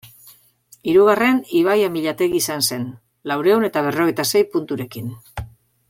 [0.93, 2.89] Hirugarren, Ibai Amillategi izan zen,
[3.33, 5.15] laurehun eta berrogeita sei punturekin.